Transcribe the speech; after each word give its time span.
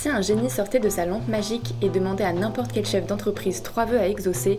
Si 0.00 0.08
un 0.08 0.22
génie 0.22 0.48
sortait 0.48 0.80
de 0.80 0.88
sa 0.88 1.04
lampe 1.04 1.28
magique 1.28 1.74
et 1.82 1.90
demandait 1.90 2.24
à 2.24 2.32
n'importe 2.32 2.72
quel 2.72 2.86
chef 2.86 3.06
d'entreprise 3.06 3.62
trois 3.62 3.84
vœux 3.84 4.00
à 4.00 4.08
exaucer, 4.08 4.58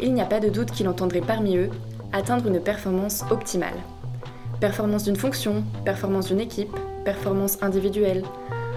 il 0.00 0.14
n'y 0.14 0.22
a 0.22 0.24
pas 0.24 0.40
de 0.40 0.48
doute 0.48 0.70
qu'il 0.70 0.88
entendrait 0.88 1.20
parmi 1.20 1.58
eux 1.58 1.68
atteindre 2.14 2.46
une 2.46 2.58
performance 2.58 3.22
optimale. 3.30 3.76
Performance 4.60 5.04
d'une 5.04 5.16
fonction, 5.16 5.62
performance 5.84 6.28
d'une 6.28 6.40
équipe, 6.40 6.74
performance 7.04 7.58
individuelle, 7.60 8.24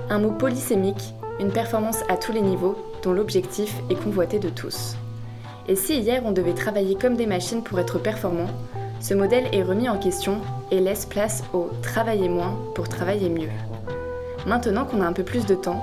un 0.10 0.20
mot 0.20 0.32
polysémique, 0.32 1.14
une 1.40 1.54
performance 1.54 2.04
à 2.10 2.18
tous 2.18 2.34
les 2.34 2.42
niveaux 2.42 2.76
dont 3.04 3.14
l'objectif 3.14 3.74
est 3.90 3.96
convoité 3.96 4.38
de 4.38 4.50
tous. 4.50 4.98
Et 5.70 5.78
si 5.78 5.98
hier 5.98 6.24
on 6.26 6.34
devait 6.34 6.54
travailler 6.54 6.96
comme 6.96 7.16
des 7.16 7.26
machines 7.26 7.64
pour 7.64 7.80
être 7.80 8.00
performant, 8.00 8.50
ce 9.00 9.14
modèle 9.14 9.48
est 9.54 9.64
remis 9.64 9.88
en 9.88 9.98
question 9.98 10.42
et 10.72 10.82
laisse 10.82 11.06
place 11.06 11.46
au 11.54 11.70
travailler 11.82 12.28
moins 12.28 12.60
pour 12.76 12.90
travailler 12.90 13.30
mieux. 13.30 13.48
Maintenant 14.46 14.84
qu'on 14.84 15.00
a 15.00 15.06
un 15.06 15.14
peu 15.14 15.24
plus 15.24 15.46
de 15.46 15.56
temps, 15.56 15.82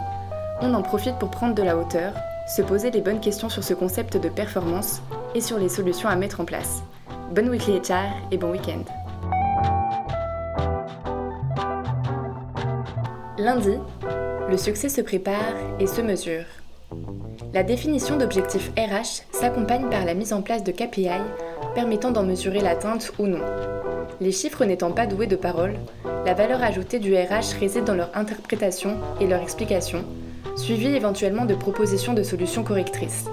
on 0.61 0.75
en 0.75 0.83
profite 0.83 1.19
pour 1.19 1.30
prendre 1.30 1.55
de 1.55 1.62
la 1.62 1.77
hauteur, 1.77 2.12
se 2.47 2.62
poser 2.62 2.91
les 2.91 3.01
bonnes 3.01 3.21
questions 3.21 3.48
sur 3.48 3.62
ce 3.62 3.75
concept 3.75 4.17
de 4.17 4.29
performance 4.29 5.01
et 5.34 5.41
sur 5.41 5.59
les 5.59 5.69
solutions 5.69 6.09
à 6.09 6.17
mettre 6.17 6.41
en 6.41 6.45
place. 6.45 6.83
Bonne 7.34 7.48
weekly 7.48 7.79
HR 7.79 8.33
et 8.33 8.39
bon 8.39 8.51
week-end. 8.51 8.83
Lundi, 13.39 13.75
le 14.48 14.57
succès 14.57 14.89
se 14.89 15.01
prépare 15.01 15.55
et 15.79 15.87
se 15.87 16.01
mesure. 16.01 16.45
La 17.55 17.62
définition 17.62 18.17
d'objectifs 18.17 18.72
RH 18.77 19.22
s'accompagne 19.31 19.89
par 19.89 20.05
la 20.05 20.15
mise 20.15 20.33
en 20.33 20.43
place 20.43 20.65
de 20.65 20.72
KPI 20.72 21.20
permettant 21.75 22.11
d'en 22.11 22.25
mesurer 22.25 22.61
l'atteinte 22.61 23.12
ou 23.19 23.27
non. 23.27 23.43
Les 24.20 24.33
chiffres 24.33 24.65
n'étant 24.65 24.91
pas 24.91 25.06
doués 25.06 25.27
de 25.28 25.37
parole, 25.37 25.75
la 26.27 26.34
valeur 26.34 26.62
ajoutée 26.62 26.98
du 26.98 27.15
RH 27.15 27.59
réside 27.61 27.84
dans 27.84 27.95
leur 27.95 28.11
interprétation 28.17 28.97
et 29.20 29.27
leur 29.27 29.41
explication, 29.41 30.05
suivie 30.59 30.95
éventuellement 30.95 31.45
de 31.45 31.55
propositions 31.55 32.14
de 32.14 32.23
solutions 32.23 32.64
correctrices. 32.64 33.27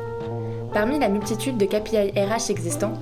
Parmi 0.73 1.00
la 1.00 1.09
multitude 1.09 1.58
de 1.58 1.66
KPI 1.66 2.12
RH 2.16 2.52
existants, 2.52 2.94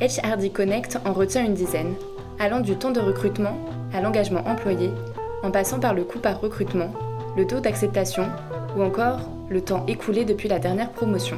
HRD 0.00 0.52
Connect 0.52 0.98
en 1.04 1.12
retient 1.12 1.44
une 1.44 1.54
dizaine, 1.54 1.94
allant 2.38 2.60
du 2.60 2.76
temps 2.76 2.90
de 2.90 3.00
recrutement 3.00 3.56
à 3.92 4.00
l'engagement 4.00 4.46
employé, 4.46 4.90
en 5.42 5.50
passant 5.50 5.78
par 5.78 5.94
le 5.94 6.04
coût 6.04 6.18
par 6.18 6.40
recrutement, 6.40 6.92
le 7.36 7.46
taux 7.46 7.60
d'acceptation 7.60 8.26
ou 8.76 8.82
encore 8.82 9.20
le 9.48 9.60
temps 9.60 9.84
écoulé 9.86 10.24
depuis 10.24 10.48
la 10.48 10.58
dernière 10.58 10.90
promotion. 10.90 11.36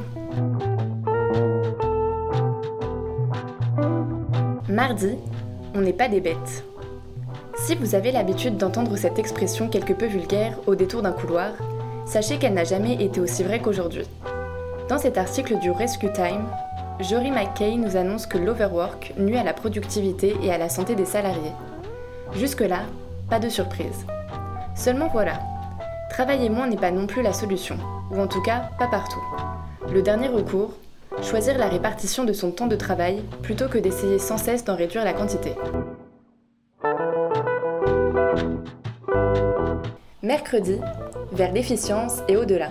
Mardi, 4.69 5.17
on 5.75 5.81
n'est 5.81 5.93
pas 5.93 6.09
des 6.09 6.21
bêtes. 6.21 6.65
Si 7.57 7.75
vous 7.75 7.95
avez 7.95 8.11
l'habitude 8.11 8.57
d'entendre 8.57 8.97
cette 8.97 9.19
expression 9.19 9.69
quelque 9.69 9.93
peu 9.93 10.07
vulgaire 10.07 10.59
au 10.67 10.75
détour 10.75 11.03
d'un 11.03 11.13
couloir, 11.13 11.53
sachez 12.07 12.39
qu'elle 12.39 12.55
n'a 12.55 12.65
jamais 12.65 13.03
été 13.03 13.21
aussi 13.21 13.43
vraie 13.43 13.61
qu'aujourd'hui. 13.61 14.07
Dans 14.89 14.99
cet 14.99 15.19
article 15.19 15.59
du 15.59 15.71
Rescue 15.71 16.13
Time, 16.13 16.47
Jory 17.01 17.31
McKay 17.31 17.77
nous 17.77 17.97
annonce 17.97 18.27
que 18.27 18.39
l'overwork 18.39 19.15
nuit 19.19 19.39
à 19.39 19.45
la 19.45 19.55
productivité 19.55 20.37
et 20.43 20.53
à 20.53 20.59
la 20.59 20.69
santé 20.69 20.95
des 20.95 21.05
salariés. 21.05 21.53
Jusque-là, 22.35 22.81
pas 23.29 23.39
de 23.39 23.49
surprise. 23.49 24.07
Seulement 24.75 25.09
voilà, 25.09 25.41
travailler 26.11 26.49
moins 26.49 26.67
n'est 26.67 26.77
pas 26.77 26.91
non 26.91 27.07
plus 27.07 27.23
la 27.23 27.33
solution, 27.33 27.77
ou 28.11 28.21
en 28.21 28.27
tout 28.27 28.43
cas 28.43 28.71
pas 28.79 28.89
partout. 28.89 29.23
Le 29.93 30.03
dernier 30.03 30.29
recours, 30.29 30.75
choisir 31.23 31.59
la 31.59 31.69
répartition 31.69 32.25
de 32.25 32.33
son 32.33 32.51
temps 32.51 32.67
de 32.67 32.77
travail 32.77 33.23
plutôt 33.43 33.69
que 33.69 33.79
d'essayer 33.79 34.19
sans 34.19 34.39
cesse 34.39 34.65
d'en 34.65 34.77
réduire 34.77 35.05
la 35.05 35.13
quantité. 35.13 35.55
Mercredi, 40.23 40.79
vers 41.33 41.53
l'efficience 41.53 42.19
et 42.29 42.37
au-delà. 42.37 42.71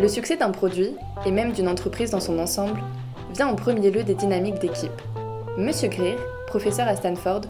Le 0.00 0.08
succès 0.08 0.36
d'un 0.36 0.50
produit, 0.50 0.94
et 1.26 1.30
même 1.30 1.52
d'une 1.52 1.68
entreprise 1.68 2.10
dans 2.10 2.20
son 2.20 2.38
ensemble, 2.38 2.80
vient 3.34 3.48
en 3.48 3.54
premier 3.54 3.90
lieu 3.90 4.04
des 4.04 4.14
dynamiques 4.14 4.58
d'équipe. 4.58 5.02
Monsieur 5.56 5.88
Greer, 5.88 6.16
professeur 6.46 6.88
à 6.88 6.96
Stanford, 6.96 7.42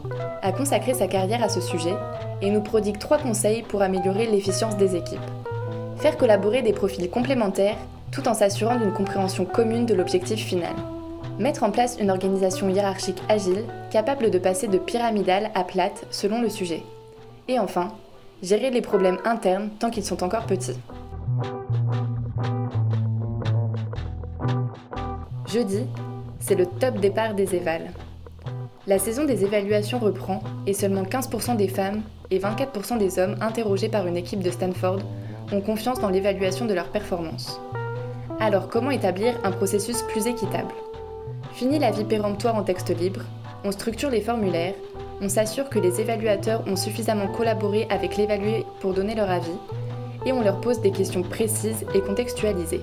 a 0.42 0.52
consacré 0.52 0.94
sa 0.94 1.06
carrière 1.06 1.42
à 1.42 1.48
ce 1.48 1.60
sujet 1.60 1.94
et 2.42 2.50
nous 2.50 2.62
prodigue 2.62 2.98
trois 2.98 3.18
conseils 3.18 3.62
pour 3.62 3.82
améliorer 3.82 4.26
l'efficience 4.26 4.76
des 4.76 4.96
équipes. 4.96 5.18
Faire 5.98 6.16
collaborer 6.16 6.62
des 6.62 6.72
profils 6.72 7.10
complémentaires 7.10 7.76
tout 8.10 8.26
en 8.28 8.34
s'assurant 8.34 8.76
d'une 8.76 8.92
compréhension 8.92 9.44
commune 9.44 9.86
de 9.86 9.94
l'objectif 9.94 10.44
final. 10.44 10.74
Mettre 11.38 11.62
en 11.62 11.70
place 11.70 11.98
une 12.00 12.10
organisation 12.10 12.68
hiérarchique 12.68 13.22
agile 13.28 13.64
capable 13.90 14.30
de 14.30 14.38
passer 14.38 14.66
de 14.66 14.78
pyramidale 14.78 15.50
à 15.54 15.62
plate 15.62 16.06
selon 16.10 16.40
le 16.40 16.48
sujet. 16.48 16.82
Et 17.46 17.58
enfin, 17.58 17.92
gérer 18.43 18.71
les 18.71 18.81
problèmes 18.82 19.19
internes 19.25 19.71
tant 19.78 19.91
qu'ils 19.91 20.04
sont 20.04 20.22
encore 20.22 20.47
petits. 20.47 20.78
Jeudi, 25.47 25.87
c'est 26.41 26.54
le 26.54 26.66
top 26.66 26.98
départ 27.00 27.34
des 27.34 27.54
évals. 27.54 27.91
La 28.87 28.98
saison 28.98 29.25
des 29.25 29.44
évaluations 29.44 29.98
reprend 29.98 30.43
et 30.66 30.72
seulement 30.72 31.03
15% 31.03 31.56
des 31.56 31.69
femmes 31.69 32.03
et 32.31 32.38
24% 32.38 32.98
des 32.98 33.19
hommes 33.19 33.37
interrogés 33.41 33.88
par 33.88 34.06
une 34.06 34.16
équipe 34.16 34.43
de 34.43 34.50
Stanford 34.50 35.00
ont 35.53 35.60
confiance 35.60 36.00
dans 36.00 36.10
l'évaluation 36.10 36.66
de 36.66 36.75
leur 36.75 36.91
performance. 36.91 37.60
Alors 38.41 38.69
comment 38.69 38.91
établir 38.91 39.34
un 39.44 39.50
processus 39.50 40.03
plus 40.03 40.27
équitable? 40.27 40.72
Fini 41.53 41.78
la 41.78 41.91
vie 41.91 42.04
péremptoire 42.04 42.54
en 42.54 42.62
texte 42.62 42.97
libre, 42.97 43.22
on 43.65 43.72
structure 43.72 44.10
les 44.10 44.21
formulaires, 44.21 44.75
on 45.20 45.28
s'assure 45.28 45.68
que 45.68 45.78
les 45.78 46.00
évaluateurs 46.00 46.62
ont 46.66 46.76
suffisamment 46.76 47.28
collaboré 47.28 47.86
avec 47.90 48.16
l'évalué 48.16 48.64
pour 48.80 48.94
donner 48.94 49.14
leur 49.14 49.30
avis, 49.30 49.58
et 50.24 50.32
on 50.32 50.42
leur 50.42 50.60
pose 50.60 50.80
des 50.80 50.90
questions 50.90 51.22
précises 51.22 51.84
et 51.94 52.00
contextualisées. 52.00 52.82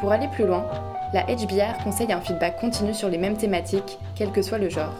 Pour 0.00 0.12
aller 0.12 0.28
plus 0.28 0.46
loin, 0.46 0.66
la 1.12 1.22
HBR 1.22 1.82
conseille 1.84 2.12
un 2.12 2.20
feedback 2.20 2.60
continu 2.60 2.94
sur 2.94 3.08
les 3.08 3.18
mêmes 3.18 3.36
thématiques, 3.36 3.98
quel 4.16 4.32
que 4.32 4.42
soit 4.42 4.58
le 4.58 4.68
genre. 4.68 4.94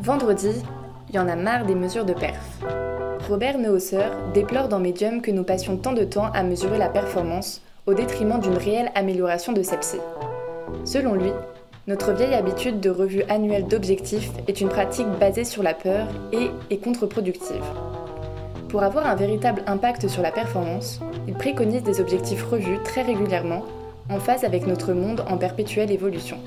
Vendredi, 0.00 0.62
il 1.08 1.14
y 1.14 1.18
en 1.18 1.28
a 1.28 1.36
marre 1.36 1.64
des 1.64 1.74
mesures 1.74 2.04
de 2.04 2.12
perf. 2.12 2.58
Robert 3.28 3.58
Neusser 3.58 4.10
déplore 4.34 4.68
dans 4.68 4.80
Medium 4.80 5.22
que 5.22 5.30
nous 5.30 5.44
passions 5.44 5.78
tant 5.78 5.92
de 5.92 6.04
temps 6.04 6.30
à 6.34 6.42
mesurer 6.42 6.76
la 6.76 6.90
performance 6.90 7.62
au 7.86 7.94
détriment 7.94 8.40
d'une 8.40 8.56
réelle 8.56 8.90
amélioration 8.94 9.52
de 9.52 9.62
celle-ci. 9.62 9.98
Selon 10.84 11.14
lui, 11.14 11.30
notre 11.86 12.12
vieille 12.12 12.34
habitude 12.34 12.80
de 12.80 12.90
revue 12.90 13.24
annuelle 13.28 13.66
d'objectifs 13.66 14.30
est 14.48 14.60
une 14.60 14.68
pratique 14.68 15.08
basée 15.20 15.44
sur 15.44 15.62
la 15.62 15.74
peur 15.74 16.08
et 16.32 16.50
est 16.70 16.78
contre-productive. 16.78 17.62
Pour 18.70 18.82
avoir 18.82 19.06
un 19.06 19.14
véritable 19.14 19.62
impact 19.66 20.08
sur 20.08 20.22
la 20.22 20.32
performance, 20.32 21.00
il 21.28 21.34
préconise 21.34 21.82
des 21.82 22.00
objectifs 22.00 22.44
revus 22.44 22.82
très 22.84 23.02
régulièrement, 23.02 23.64
en 24.10 24.18
phase 24.18 24.44
avec 24.44 24.66
notre 24.66 24.92
monde 24.92 25.24
en 25.28 25.36
perpétuelle 25.36 25.90
évolution. 25.90 26.38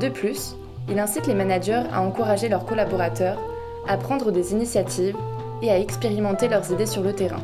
De 0.00 0.08
plus, 0.08 0.56
il 0.88 0.98
incite 0.98 1.26
les 1.26 1.34
managers 1.34 1.82
à 1.92 2.00
encourager 2.00 2.48
leurs 2.48 2.64
collaborateurs 2.64 3.38
à 3.88 3.96
prendre 3.96 4.32
des 4.32 4.52
initiatives 4.52 5.16
et 5.62 5.70
à 5.70 5.78
expérimenter 5.78 6.48
leurs 6.48 6.72
idées 6.72 6.86
sur 6.86 7.02
le 7.02 7.12
terrain. 7.12 7.42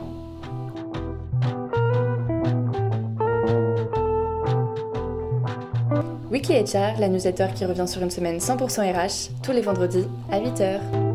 Wiki 6.32 6.54
HR, 6.54 6.98
la 6.98 7.08
newsletter 7.08 7.48
qui 7.54 7.66
revient 7.66 7.86
sur 7.86 8.00
une 8.00 8.10
semaine 8.10 8.38
100% 8.38 8.90
RH, 8.90 9.32
tous 9.42 9.52
les 9.52 9.60
vendredis 9.60 10.06
à 10.30 10.40
8h. 10.40 11.11